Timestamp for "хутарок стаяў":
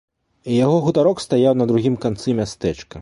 0.87-1.53